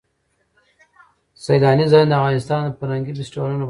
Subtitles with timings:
[1.43, 3.59] سیلانی ځایونه د افغانستان د فرهنګي فستیوالونو برخه ده.